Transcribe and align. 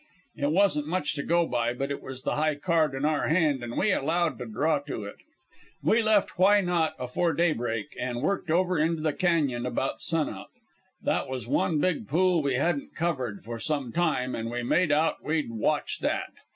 It 0.35 0.49
wasn't 0.51 0.87
much 0.87 1.13
to 1.13 1.21
go 1.21 1.45
by, 1.45 1.73
but 1.73 1.91
it 1.91 2.01
was 2.01 2.23
the 2.23 2.33
high 2.33 2.55
card 2.55 2.95
in 2.95 3.05
our 3.05 3.27
hand, 3.27 3.61
an' 3.61 3.77
we 3.77 3.91
allowed 3.91 4.39
to 4.39 4.47
draw 4.47 4.79
to 4.79 5.03
it. 5.05 5.17
"We 5.83 6.01
left 6.01 6.39
Why 6.39 6.59
not 6.59 6.95
afore 6.97 7.33
daybreak, 7.33 7.95
an' 7.99 8.21
worked 8.21 8.49
over 8.49 8.79
into 8.79 9.03
the 9.03 9.13
cañon 9.13 9.67
about 9.67 10.01
sun 10.01 10.27
up. 10.27 10.49
They 11.03 11.23
was 11.29 11.47
one 11.47 11.77
big 11.79 12.07
pool 12.07 12.41
we 12.41 12.55
hadn't 12.55 12.95
covered 12.95 13.43
for 13.43 13.59
some 13.59 13.91
time, 13.91 14.33
an' 14.35 14.49
we 14.49 14.63
made 14.63 14.91
out 14.91 15.23
we'd 15.23 15.51
watch 15.51 15.99
that. 15.99 16.31